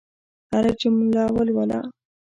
هره 0.51 0.71
جمله 0.81 1.21
ولوله. 1.35 1.79